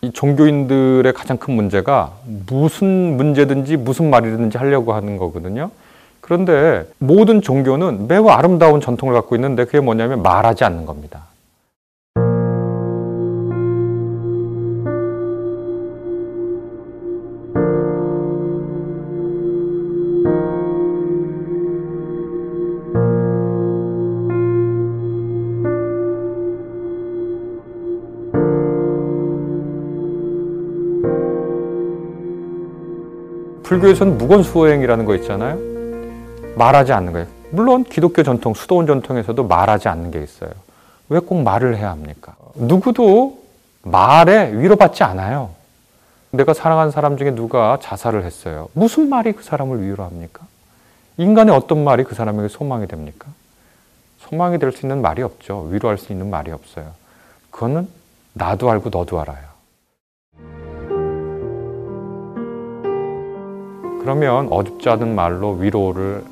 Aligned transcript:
이 0.00 0.12
종교인들의 0.12 1.12
가장 1.12 1.36
큰 1.36 1.54
문제가 1.54 2.12
무슨 2.48 3.16
문제든지 3.16 3.76
무슨 3.76 4.10
말이든지 4.10 4.58
하려고 4.58 4.92
하는 4.92 5.16
거거든요. 5.16 5.70
그런데 6.20 6.84
모든 6.98 7.40
종교는 7.40 8.06
매우 8.06 8.28
아름다운 8.28 8.80
전통을 8.80 9.14
갖고 9.14 9.34
있는데 9.34 9.64
그게 9.64 9.80
뭐냐면 9.80 10.22
말하지 10.22 10.64
않는 10.64 10.86
겁니다. 10.86 11.22
불교에서는 33.68 34.16
무건수행이라는 34.16 35.04
거 35.04 35.14
있잖아요. 35.16 35.58
말하지 36.56 36.92
않는 36.94 37.12
거예요. 37.12 37.26
물론 37.50 37.84
기독교 37.84 38.22
전통, 38.22 38.54
수도원 38.54 38.86
전통에서도 38.86 39.44
말하지 39.44 39.88
않는 39.88 40.10
게 40.10 40.22
있어요. 40.22 40.50
왜 41.10 41.20
꼭 41.20 41.42
말을 41.42 41.76
해야 41.76 41.90
합니까? 41.90 42.34
누구도 42.54 43.38
말에 43.82 44.52
위로받지 44.52 45.04
않아요. 45.04 45.50
내가 46.30 46.54
사랑하는 46.54 46.90
사람 46.90 47.16
중에 47.18 47.34
누가 47.34 47.78
자살을 47.80 48.24
했어요. 48.24 48.68
무슨 48.72 49.08
말이 49.10 49.32
그 49.32 49.42
사람을 49.42 49.82
위로합니까? 49.82 50.46
인간의 51.18 51.54
어떤 51.54 51.84
말이 51.84 52.04
그 52.04 52.14
사람에게 52.14 52.48
소망이 52.48 52.86
됩니까? 52.86 53.28
소망이 54.20 54.58
될 54.58 54.72
수 54.72 54.86
있는 54.86 55.02
말이 55.02 55.22
없죠. 55.22 55.68
위로할 55.70 55.98
수 55.98 56.12
있는 56.12 56.30
말이 56.30 56.50
없어요. 56.52 56.92
그거는 57.50 57.88
나도 58.32 58.70
알고 58.70 58.88
너도 58.90 59.20
알아요. 59.20 59.47
그러면 64.08 64.48
어줍지 64.50 64.88
않은 64.88 65.14
말로 65.14 65.52
위로를 65.52 66.24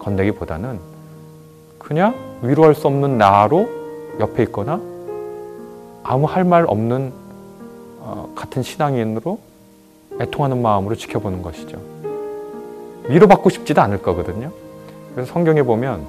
건네기보다는 0.00 0.78
그냥 1.78 2.14
위로할 2.42 2.74
수 2.74 2.86
없는 2.86 3.16
나로 3.16 3.70
옆에 4.20 4.42
있거나 4.42 4.78
아무 6.02 6.26
할 6.26 6.44
말 6.44 6.66
없는 6.68 7.10
어, 8.00 8.30
같은 8.34 8.62
신앙인으로 8.62 9.38
애통하는 10.20 10.60
마음으로 10.60 10.94
지켜보는 10.94 11.40
것이죠. 11.40 11.78
위로받고 13.08 13.48
싶지도 13.48 13.80
않을 13.80 14.02
거거든요. 14.02 14.52
그래서 15.14 15.32
성경에 15.32 15.62
보면 15.62 16.06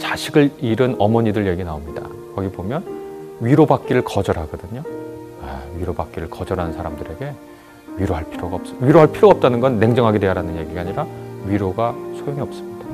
자식을 0.00 0.54
잃은 0.58 0.96
어머니들 0.98 1.46
얘기 1.46 1.62
나옵니다. 1.62 2.02
거기 2.34 2.48
보면 2.48 2.82
위로받기를 3.38 4.02
거절하거든요. 4.02 4.82
아, 5.44 5.62
위로받기를 5.78 6.30
거절하는 6.30 6.72
사람들에게 6.72 7.32
위로할 7.96 8.24
필요가 8.24 8.56
없어. 8.56 8.74
위로할 8.80 9.08
필요가 9.08 9.34
없다는 9.34 9.60
건 9.60 9.78
냉정하게 9.78 10.18
대하라는 10.18 10.56
얘기가 10.58 10.80
아니라 10.80 11.06
위로가 11.46 11.94
소용이 12.18 12.40
없습니다. 12.40 12.86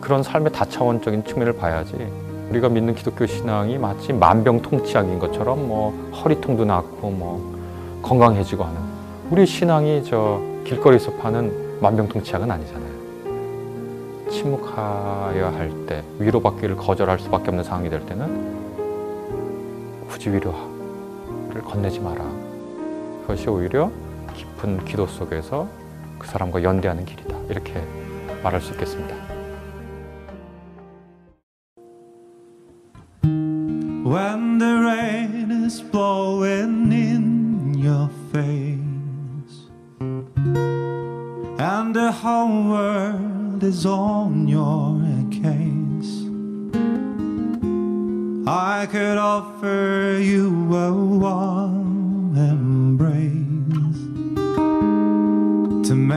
그런 0.00 0.22
삶의 0.22 0.52
다차원적인 0.52 1.24
측면을 1.24 1.54
봐야지 1.54 1.94
우리가 2.50 2.68
믿는 2.68 2.94
기독교 2.94 3.26
신앙이 3.26 3.78
마치 3.78 4.12
만병통치약인 4.12 5.18
것처럼 5.18 5.68
뭐 5.68 5.92
허리통도 6.12 6.64
낫고 6.64 7.10
뭐 7.10 7.54
건강해지고 8.02 8.64
하는 8.64 8.80
우리 9.30 9.46
신앙이 9.46 10.02
저 10.04 10.40
길거리에서 10.64 11.12
파는 11.12 11.80
만병통치약은 11.80 12.50
아니잖아요. 12.50 12.90
침묵해야 14.30 15.52
할 15.56 15.70
때 15.86 16.02
위로받기를 16.18 16.76
거절할 16.76 17.18
수밖에 17.18 17.48
없는 17.48 17.64
상황이 17.64 17.90
될 17.90 18.04
때는 18.06 18.60
굳이 20.08 20.30
위로를 20.30 21.62
건네지 21.64 22.00
마라. 22.00 22.24
그것이 23.22 23.48
오히려 23.48 23.90
깊은 24.60 24.84
기도 24.84 25.06
속에서 25.06 25.68
그 26.18 26.26
사람과 26.26 26.62
연대하는 26.62 27.06
길이다. 27.06 27.34
이렇게 27.48 27.82
말할 28.42 28.60
수 28.60 28.72
있겠습니다. 28.72 29.16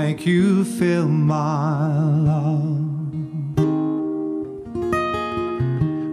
Make 0.06 0.25
you 0.25 0.66
feel 0.66 1.08
my 1.08 1.88
love. 2.30 2.84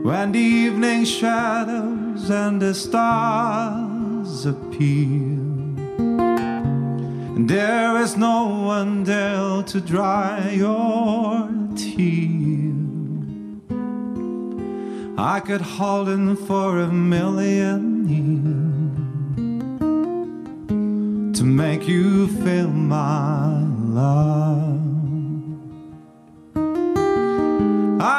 When 0.09 0.31
the 0.31 0.47
evening 0.65 1.05
shadows 1.05 2.31
and 2.31 2.62
the 2.62 2.73
stars 2.73 4.47
appear, 4.47 5.39
and 7.34 7.49
there 7.49 7.97
is 8.05 8.17
no 8.17 8.39
one 8.77 9.03
there 9.03 9.65
to 9.73 9.81
dry 9.81 10.50
your 10.65 11.49
tears, 11.75 12.77
I 15.19 15.41
could 15.41 15.62
hold 15.62 16.09
in 16.11 16.37
for 16.37 16.79
a 16.79 16.93
million 16.93 17.83
years 18.15 19.00
to 21.39 21.45
make 21.45 21.89
you 21.89 22.29
feel 22.45 22.69
my 22.69 23.69
love. 24.00 24.81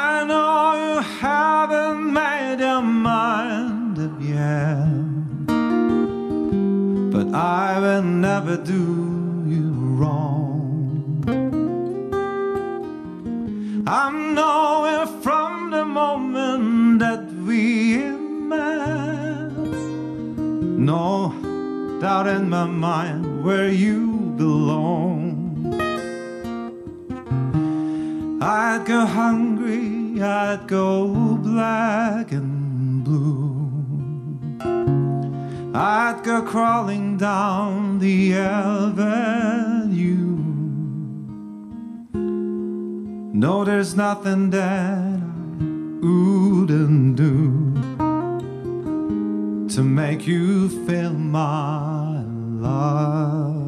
I 0.00 0.24
know 0.30 0.56
you 0.84 0.94
haven't 1.24 2.02
made 2.20 2.58
your 2.66 2.82
mind 2.82 3.94
up 4.06 4.16
yet, 4.36 4.92
but 7.14 7.26
I 7.34 7.68
will 7.84 8.06
never 8.28 8.56
do 8.74 8.84
you 9.54 9.66
wrong. 9.98 11.24
I 13.86 14.04
know 14.36 14.68
it 14.96 15.08
from 15.24 15.52
the 15.76 15.84
moment 15.84 17.00
that 17.04 17.24
we 17.46 17.62
met. 18.52 19.52
No 20.92 21.06
doubt 22.00 22.26
in 22.36 22.48
my 22.48 22.66
mind 22.66 23.44
where 23.44 23.70
you 23.84 23.98
belong. 24.36 25.31
I'd 28.72 28.86
go 28.86 29.04
hungry, 29.04 30.22
I'd 30.22 30.66
go 30.66 31.36
black 31.36 32.32
and 32.32 33.04
blue. 33.04 33.68
I'd 35.74 36.22
go 36.24 36.40
crawling 36.40 37.18
down 37.18 37.98
the 37.98 38.32
avenue. 38.32 40.16
No, 43.34 43.62
there's 43.62 43.94
nothing 43.94 44.48
that 44.50 44.86
I 44.88 45.20
wouldn't 46.00 47.16
do 47.16 47.74
to 49.68 49.82
make 49.82 50.26
you 50.26 50.70
feel 50.86 51.12
my 51.12 52.22
love. 52.22 53.61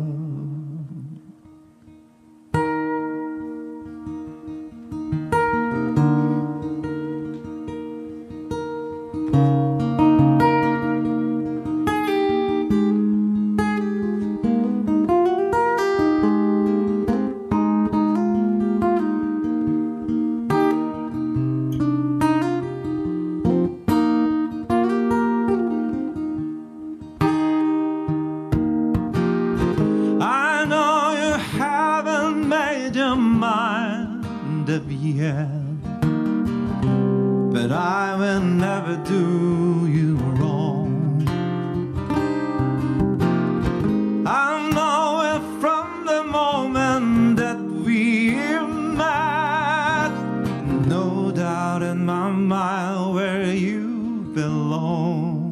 Up 34.75 34.83
yet, 34.89 35.49
but 37.53 37.71
I 37.71 38.17
will 38.19 38.41
never 38.41 38.97
do 39.05 39.87
you 39.87 40.17
wrong. 40.17 41.23
I 44.27 44.71
know 44.77 45.07
it 45.33 45.43
from 45.61 46.07
the 46.07 46.25
moment 46.25 47.37
that 47.37 47.61
we 47.61 48.31
met. 49.01 50.11
No 50.89 51.31
doubt 51.31 51.83
in 51.83 52.05
my 52.05 52.31
mind 52.31 53.15
where 53.15 53.47
you 53.47 54.27
belong. 54.35 55.45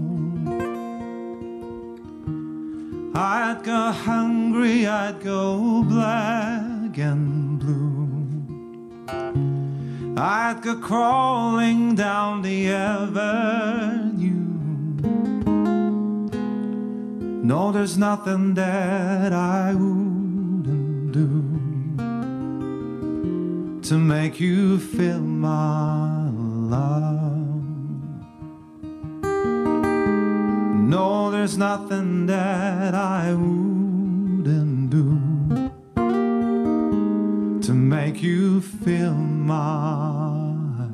I'd 3.14 3.62
go 3.62 3.92
hungry, 3.92 4.88
I'd 4.88 5.20
go 5.22 5.84
black 5.84 6.51
I'd 10.24 10.62
go 10.62 10.76
crawling 10.76 11.96
down 11.96 12.42
the 12.42 12.70
avenue. 12.70 14.28
No, 17.42 17.72
there's 17.72 17.98
nothing 17.98 18.54
that 18.54 19.32
I 19.32 19.74
wouldn't 19.74 21.10
do 21.10 21.42
to 23.88 23.98
make 23.98 24.38
you 24.38 24.78
feel 24.78 25.18
my 25.18 26.30
love. 26.30 27.64
No, 30.94 31.32
there's 31.32 31.58
nothing 31.58 32.26
that 32.26 32.94
I 32.94 33.34
wouldn't 33.34 33.71
to 37.62 37.72
make 37.72 38.20
you 38.20 38.60
feel 38.60 39.14
my 39.14 40.88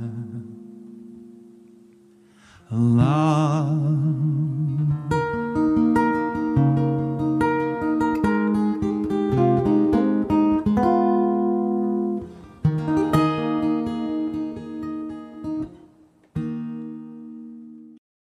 love. 2.70 4.67